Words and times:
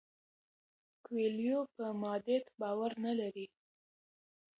کویلیو 1.05 1.59
په 1.75 1.85
مادیت 2.01 2.45
باور 2.59 2.91
نه 3.05 3.13
لري. 3.19 3.45